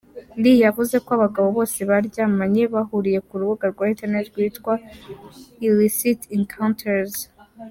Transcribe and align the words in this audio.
Lee 0.41 0.63
yavuze 0.65 0.95
ko 1.05 1.09
abagabo 1.17 1.47
bose 1.57 1.77
baryamanye 1.89 2.61
bahuriye 2.73 3.19
ku 3.27 3.33
rubuga 3.39 3.65
rwa 3.73 3.85
internet 3.93 4.25
rwitwa 4.31 4.73
IllicitEncounters. 5.65 7.15